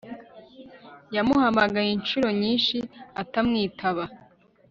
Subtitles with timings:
[1.15, 2.77] yamuhamagaye inshuro nyinshi
[3.21, 4.03] atamwitaba